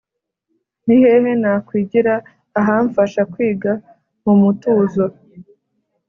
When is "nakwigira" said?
1.41-2.13